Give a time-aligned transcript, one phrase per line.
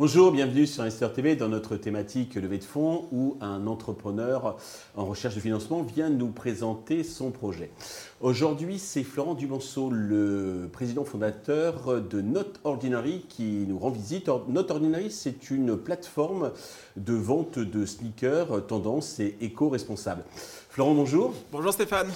[0.00, 4.56] Bonjour, bienvenue sur Investor TV dans notre thématique levée de fonds où un entrepreneur
[4.96, 7.70] en recherche de financement vient nous présenter son projet.
[8.22, 14.28] Aujourd'hui, c'est Florent Dumonceau, le président fondateur de Not Ordinary qui nous rend visite.
[14.48, 16.52] Not Ordinary, c'est une plateforme
[16.96, 20.24] de vente de sneakers tendance et éco-responsable.
[20.70, 21.34] Florent, bonjour.
[21.50, 22.06] Bonjour Stéphane.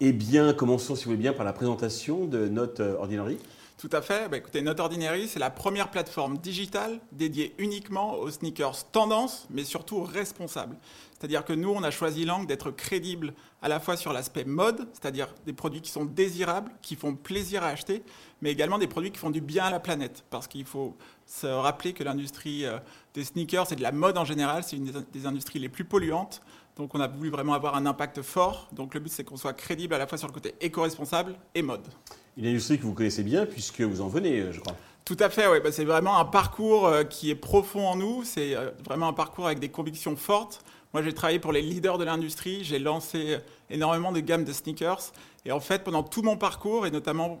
[0.00, 3.38] Eh bien, commençons si vous voulez bien par la présentation de Not Ordinary.
[3.82, 4.28] Tout à fait.
[4.28, 9.64] Bah, écoutez, Not Ordinary, c'est la première plateforme digitale dédiée uniquement aux sneakers tendance, mais
[9.64, 10.76] surtout responsables.
[11.18, 14.86] C'est-à-dire que nous, on a choisi l'angle d'être crédible à la fois sur l'aspect mode,
[14.92, 18.04] c'est-à-dire des produits qui sont désirables, qui font plaisir à acheter,
[18.40, 20.22] mais également des produits qui font du bien à la planète.
[20.30, 20.96] Parce qu'il faut
[21.26, 22.78] se rappeler que l'industrie euh,
[23.14, 26.40] des sneakers et de la mode en général, c'est une des industries les plus polluantes.
[26.76, 28.68] Donc on a voulu vraiment avoir un impact fort.
[28.70, 31.62] Donc le but, c'est qu'on soit crédible à la fois sur le côté éco-responsable et
[31.62, 31.88] mode.
[32.36, 34.74] Une industrie que vous connaissez bien puisque vous en venez, euh, je crois.
[35.04, 35.58] Tout à fait, oui.
[35.62, 38.24] Bah, c'est vraiment un parcours euh, qui est profond en nous.
[38.24, 40.64] C'est euh, vraiment un parcours avec des convictions fortes.
[40.92, 42.64] Moi, j'ai travaillé pour les leaders de l'industrie.
[42.64, 43.38] J'ai lancé
[43.70, 45.12] énormément de gammes de sneakers.
[45.46, 47.40] Et en fait, pendant tout mon parcours, et notamment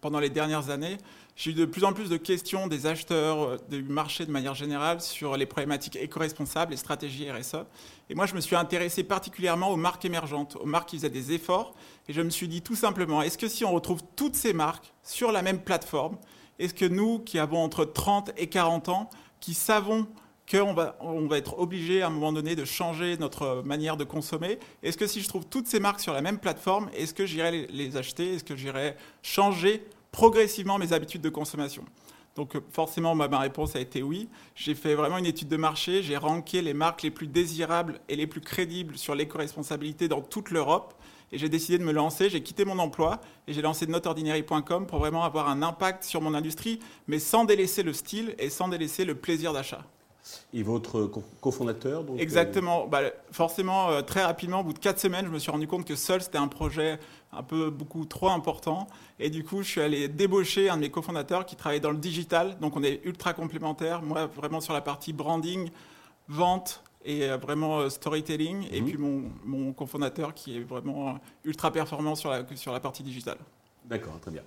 [0.00, 0.98] pendant les dernières années,
[1.36, 5.00] j'ai eu de plus en plus de questions des acheteurs du marché de manière générale
[5.00, 7.64] sur les problématiques éco-responsables et stratégies RSE.
[8.10, 11.32] Et moi, je me suis intéressé particulièrement aux marques émergentes, aux marques qui faisaient des
[11.32, 11.76] efforts.
[12.08, 14.92] Et je me suis dit tout simplement, est-ce que si on retrouve toutes ces marques
[15.04, 16.18] sur la même plateforme,
[16.58, 20.08] est-ce que nous, qui avons entre 30 et 40 ans, qui savons
[20.50, 24.04] qu'on va, on va être obligé à un moment donné de changer notre manière de
[24.04, 24.58] consommer.
[24.82, 27.68] Est-ce que si je trouve toutes ces marques sur la même plateforme, est-ce que j'irai
[27.70, 28.34] les acheter?
[28.34, 31.84] Est-ce que j'irai changer progressivement mes habitudes de consommation?
[32.36, 34.28] Donc euh, forcément, ma, réponse a été oui.
[34.54, 38.16] J'ai fait vraiment une étude de marché, j'ai ranké les marques les plus désirables et
[38.16, 40.94] les plus crédibles sur l'éco-responsabilité dans toute l'Europe.
[41.32, 44.98] Et j'ai décidé de me lancer, j'ai quitté mon emploi et j'ai lancé notordinary.com pour
[44.98, 49.04] vraiment avoir un impact sur mon industrie, mais sans délaisser le style et sans délaisser
[49.04, 49.84] le plaisir d'achat.
[50.52, 51.10] Et votre
[51.40, 52.86] cofondateur euh, Exactement.
[52.86, 55.84] Bah, forcément, euh, très rapidement, au bout de quatre semaines, je me suis rendu compte
[55.84, 56.98] que seul, c'était un projet
[57.32, 58.86] un peu beaucoup trop important.
[59.18, 61.98] Et du coup, je suis allé débaucher un de mes cofondateurs qui travaillait dans le
[61.98, 62.58] digital.
[62.60, 64.02] Donc, on est ultra complémentaires.
[64.02, 65.70] Moi, vraiment sur la partie branding,
[66.28, 68.68] vente et euh, vraiment storytelling.
[68.72, 68.88] Et mhm.
[68.88, 73.38] puis, mon, mon, cofondateur qui est vraiment ultra performant sur la, sur la partie digitale.
[73.86, 74.42] D'accord, très bien.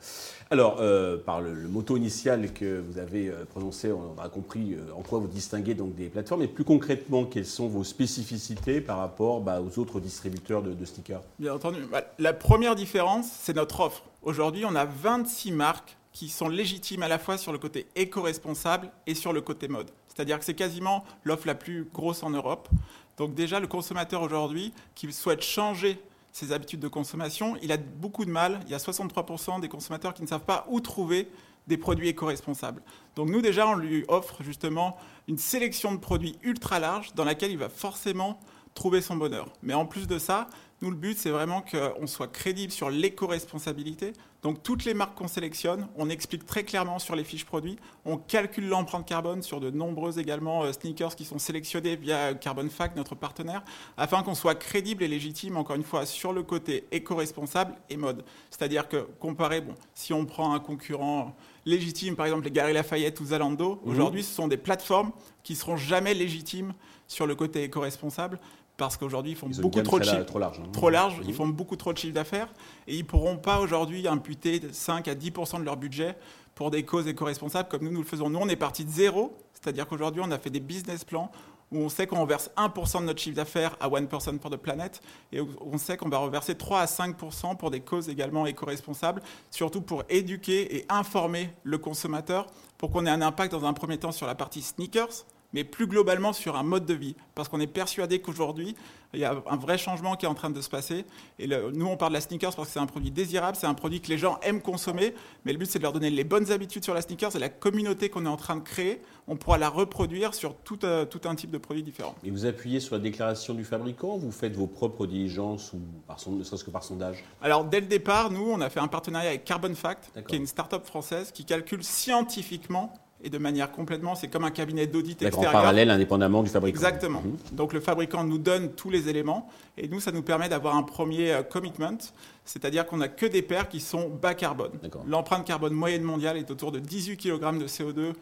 [0.52, 4.74] Alors, euh, par le, le, motto initial que vous avez euh, prononcé, on a compris
[4.74, 6.44] euh, en quoi vous distinguez donc des plateformes.
[6.44, 11.22] Et plus concrètement, quelles sont vos spécificités par rapport bah, aux autres distributeurs de, stickers?
[11.40, 11.80] Bien entendu.
[11.92, 14.04] Bah, la première différence, c'est notre offre.
[14.22, 18.92] Aujourd'hui, on a 26 marques qui sont légitimes à la fois sur le côté éco-responsable
[19.08, 19.90] et sur le côté mode.
[20.08, 22.70] C'est-à-dire que c'est quasiment l'offre la plus grosse en Europe.
[23.18, 26.00] Donc déjà, le consommateur aujourd'hui qui souhaite changer
[26.34, 28.60] ses habitudes de consommation, il a beaucoup de mal.
[28.66, 31.30] Il y a 63% des consommateurs qui ne savent pas où trouver
[31.68, 32.82] des produits éco-responsables.
[33.16, 37.52] Donc nous déjà, on lui offre justement une sélection de produits ultra large dans laquelle
[37.52, 38.40] il va forcément
[38.74, 39.48] trouver son bonheur.
[39.62, 40.48] Mais en plus de ça,
[40.84, 44.12] nous, le but, c'est vraiment qu'on soit crédible sur l'éco-responsabilité.
[44.42, 47.78] Donc, toutes les marques qu'on sélectionne, on explique très clairement sur les fiches produits.
[48.04, 52.68] On calcule l'empreinte carbone sur de nombreux également euh, sneakers qui sont sélectionnés via Carbon
[52.70, 53.64] Fact, notre partenaire,
[53.96, 58.26] afin qu'on soit crédible et légitime, encore une fois, sur le côté éco-responsable et mode.
[58.50, 61.34] C'est-à-dire que, comparé, bon, si on prend un concurrent
[61.66, 63.90] légitime, par exemple les Gary Lafayette ou Zalando, mmh.
[63.90, 65.14] aujourd'hui, ce sont des plateformes
[65.44, 66.74] qui seront jamais légitimes
[67.08, 68.38] sur le côté éco-responsable
[68.78, 70.70] parce qu'aujourd'hui ils font beaucoup trop de chiffre, trop large, hein.
[70.72, 72.52] trop large ils font beaucoup trop de chiffre d'affaires
[72.88, 76.16] et ils pourront pas aujourd'hui imputer 5 à 10% de leur budget
[76.56, 78.30] pour des causes éco-responsables comme nous nous le faisons.
[78.30, 81.32] Nous on est parti de zéro, c'est-à-dire qu'aujourd'hui on a fait des business plans
[81.72, 84.58] où on sait qu'on verse 1% de notre chiffre d'affaires à One Person for the
[84.58, 85.02] Planet
[85.32, 89.82] et on sait qu'on va reverser 3 à 5% pour des causes également éco-responsables, surtout
[89.82, 92.48] pour éduquer et informer le consommateur
[92.78, 95.88] pour qu'on ait un impact dans un premier temps sur la partie sneakers, mais plus
[95.88, 97.16] globalement sur un mode de vie.
[97.36, 98.76] Parce qu'on est persuadé qu'aujourd'hui,
[99.14, 101.06] il y a un vrai changement qui est en train de se passer.
[101.40, 103.74] Et nous, on parle de la sneakers parce que c'est un produit désirable, c'est un
[103.74, 105.14] produit que les gens aiment consommer,
[105.46, 107.50] mais le but, c'est de leur donner les bonnes habitudes sur la sneakers et la
[107.50, 111.22] communauté qu'on est en train de créer, on pourra la reproduire sur tout, euh, tout
[111.26, 112.16] un type de produits différents.
[112.24, 116.20] Et vous appuyez sur la déclaration du fabricant vous faites vos propres diligences, ou par
[116.20, 117.24] son, ne serait-ce que par sondage?
[117.42, 120.40] Alors, dès le départ, nous, on a fait un partenariat avec Carbon Fact, qui est
[120.40, 125.22] une start-up française qui calcule scientifiquement et de manière complètement, c'est comme un cabinet d'audit
[125.22, 125.50] extérieur.
[125.50, 126.76] En parallèle, indépendamment du fabricant.
[126.76, 127.22] Exactement.
[127.22, 127.38] Mhm.
[127.54, 129.48] Donc le fabricant nous donne tous les éléments
[129.78, 131.98] et nous, ça nous permet d'avoir un premier euh, commitment,
[132.44, 134.72] c'est-à-dire qu'on n'a que des paires qui sont bas carbone.
[135.08, 138.14] L'empreinte carbone moyenne mondiale est autour de 18 kg de CO2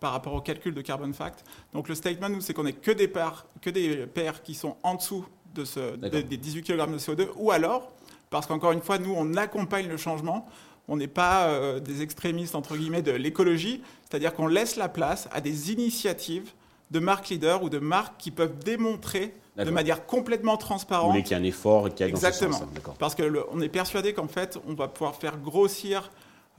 [0.00, 1.44] par rapport au calcul de Carbon Fact.
[1.72, 4.76] Donc le statement, nous, c'est qu'on n'est que des paires, que des paires qui sont
[4.82, 7.90] en dessous de ce, des 18 kg de CO2, ou alors,
[8.30, 10.46] parce qu'encore une fois, nous, on accompagne le changement,
[10.88, 15.28] on n'est pas euh, des extrémistes, entre guillemets, de l'écologie, c'est-à-dire qu'on laisse la place
[15.32, 16.50] à des initiatives
[16.90, 21.14] de marques leaders ou de marques qui peuvent démontrer de manière complètement transparente.
[21.16, 22.58] Vous qu'il y ait un effort qui aille Exactement.
[22.60, 22.96] dans ce sens.
[22.98, 26.10] Parce qu'on est persuadé qu'en fait, on va pouvoir faire grossir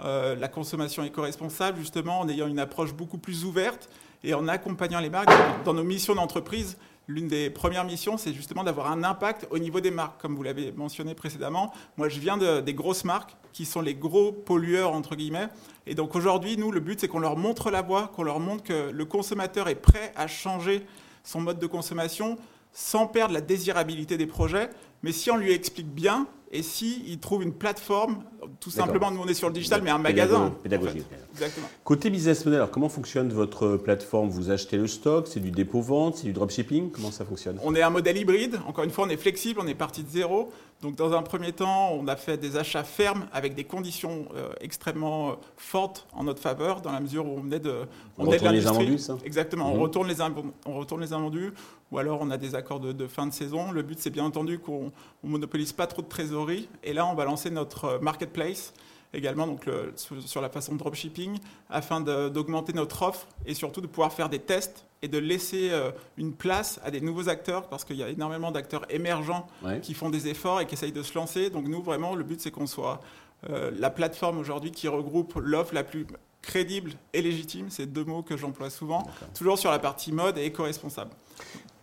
[0.01, 3.89] euh, la consommation éco-responsable, justement, en ayant une approche beaucoup plus ouverte
[4.23, 5.29] et en accompagnant les marques
[5.63, 6.77] dans nos missions d'entreprise
[7.09, 10.43] l'une des premières missions, c'est justement d'avoir un impact au niveau des marques, comme vous
[10.43, 11.73] l'avez mentionné précédemment.
[11.97, 15.47] Moi, je viens des grosses marques qui sont les gros pollueurs, entre guillemets.
[15.87, 18.63] Et donc aujourd'hui, nous, le but, c'est qu'on leur montre la voie, qu'on leur montre
[18.63, 20.85] que le consommateur est prêt à changer
[21.23, 22.37] son mode de consommation
[22.71, 24.69] sans perdre la désirabilité des projets.
[25.01, 28.23] Mais si on lui explique bien, et si il trouve une plateforme,
[28.59, 30.53] tout simplement, nous on est sur le digital, mais un magasin.
[30.63, 31.05] Pédagogique.
[31.33, 31.67] Exactement.
[31.83, 34.29] Côté business model, alors comment fonctionne votre plateforme?
[34.29, 36.91] Vous achetez le stock, c'est du dépôt-vente, c'est du dropshipping?
[36.91, 37.59] Comment ça fonctionne?
[37.63, 38.59] On est un modèle hybride.
[38.67, 40.51] Encore une fois, on est flexible, on est parti de zéro.
[40.81, 44.49] Donc dans un premier temps, on a fait des achats fermes avec des conditions euh,
[44.61, 47.81] extrêmement euh, fortes en notre faveur, dans la mesure où on venait de,
[48.17, 49.17] on, on retourne les invendus, ça?
[49.25, 49.81] Exactement, on, mhm.
[49.81, 51.51] retourne les on retourne les invendus,
[51.91, 53.71] ou alors on a des accords de, de fin de saison.
[53.71, 54.91] Le but, c'est bien entendu qu'on
[55.23, 56.69] ne monopolise pas trop de trésorerie.
[56.83, 58.73] Et là, on va lancer notre euh, marketplace
[59.13, 59.65] également donc
[59.95, 61.39] sur la façon de dropshipping
[61.69, 65.91] afin d'augmenter notre offre et surtout de pouvoir faire des tests et de laisser euh,
[66.17, 69.47] une place à des nouveaux acteurs parce qu'il y a énormément d'acteurs émergents
[69.81, 71.49] qui font des efforts et qui essayent de se lancer.
[71.49, 72.99] Donc nous, vraiment, le but, c'est qu'on soit
[73.49, 76.05] euh, la plateforme aujourd'hui qui regroupe l'offre la plus
[76.41, 79.03] crédible et légitime, c'est deux mots que j'emploie souvent,
[79.35, 81.11] toujours sur la partie mode et éco-responsable.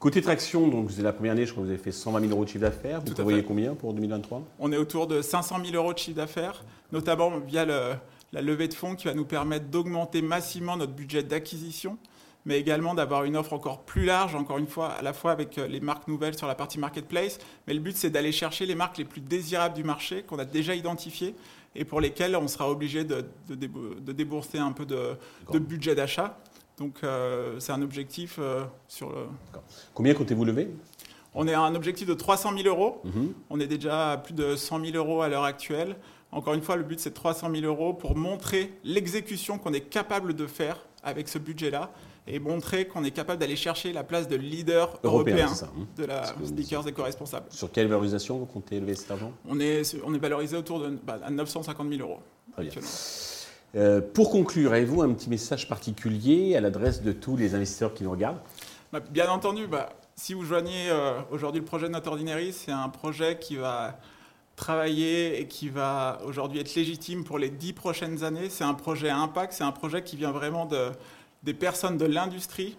[0.06, 2.30] Côté traction, donc c'est la première année, je crois que vous avez fait 120 000
[2.30, 3.00] euros de chiffre d'affaires.
[3.04, 6.62] Vous voyez combien pour 2023 On est autour de 500 000 euros de chiffre d'affaires,
[6.92, 11.98] notamment via la levée de fonds qui va nous permettre d'augmenter massivement notre budget d'acquisition
[12.44, 15.58] mais également d'avoir une offre encore plus large, encore une fois, à la fois avec
[15.58, 17.38] euh, les marques nouvelles sur la partie marketplace.
[17.66, 20.44] Mais le but, c'est d'aller chercher les marques les plus désirables du marché qu'on a
[20.44, 21.34] déjà identifiées
[21.74, 26.38] et pour lesquelles on sera obligé de, débourser un peu de, budget d'achat.
[26.78, 29.26] Donc euh, c'est un objectif euh, sur le...
[29.94, 30.68] Combien comptez-vous lever?
[31.34, 33.00] On est à un objectif de 300 000 euros.
[33.04, 33.34] Mhm.
[33.50, 35.96] On est déjà à plus de 100 000 euros à l'heure actuelle.
[36.32, 40.34] Encore une fois, le but c'est 300 000 euros pour montrer l'exécution qu'on est capable
[40.34, 41.90] de faire avec ce budget-là
[42.26, 45.86] et montrer qu'on est capable d'aller chercher la place de leader européen, hein.
[45.96, 47.46] de la sneakers éco-responsable.
[47.50, 49.32] Sur quelle valorisation vous comptez élever cet argent?
[49.48, 52.20] On est, on est valorisé autour de bah, 950 000 euros.
[53.74, 58.04] Euh, pour conclure, avez-vous un petit message particulier à l'adresse de tous les investisseurs qui
[58.04, 58.40] nous regardent
[58.92, 62.88] bah, Bien entendu, bah, si vous joignez euh, aujourd'hui le projet Notre Ordinary, c'est un
[62.88, 63.98] projet qui va
[64.56, 68.48] travailler et qui va aujourd'hui être légitime pour les dix prochaines années.
[68.48, 70.90] C'est un projet impact, c'est un projet qui vient vraiment de,
[71.42, 72.76] des personnes de l'industrie.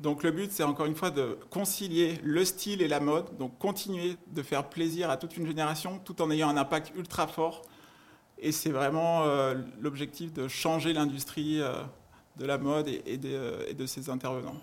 [0.00, 3.56] Donc le but, c'est encore une fois de concilier le style et la mode, donc
[3.58, 7.62] continuer de faire plaisir à toute une génération tout en ayant un impact ultra fort.
[8.42, 11.72] Et c'est vraiment euh, l'objectif de changer l'industrie euh,
[12.38, 13.38] de la mode et, de,
[13.68, 14.56] et, ses intervenants.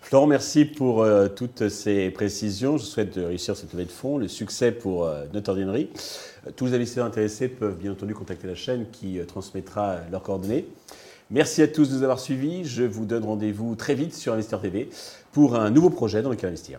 [0.00, 2.78] Florent, merci pour euh, toutes ces précisions.
[2.78, 5.88] Je souhaite de réussir cette levée de fonds, le succès pour Notre Ordinary.
[6.54, 10.66] tous les investisseurs intéressés peuvent bien entendu contacter la chaîne qui transmettra leurs coordonnées.
[11.30, 12.64] Merci à tous de nous avoir suivis.
[12.64, 14.90] Je vous donne rendez-vous très vite sur Investir TV
[15.32, 16.78] pour un nouveau projet dans lequel investir.